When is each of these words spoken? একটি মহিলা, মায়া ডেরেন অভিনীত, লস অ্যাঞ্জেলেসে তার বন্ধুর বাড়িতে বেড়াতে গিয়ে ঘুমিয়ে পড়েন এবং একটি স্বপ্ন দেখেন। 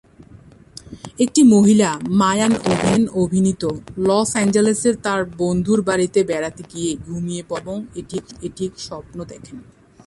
একটি 1.19 1.43
মহিলা, 1.43 1.89
মায়া 2.09 2.47
ডেরেন 2.47 3.07
অভিনীত, 3.13 3.63
লস 3.97 4.29
অ্যাঞ্জেলেসে 4.31 4.93
তার 4.93 5.25
বন্ধুর 5.37 5.81
বাড়িতে 5.81 6.23
বেড়াতে 6.23 6.63
গিয়ে 6.73 6.97
ঘুমিয়ে 7.05 7.43
পড়েন 7.49 7.79
এবং 7.95 8.17
একটি 8.43 8.69
স্বপ্ন 8.77 9.17
দেখেন। 9.23 9.57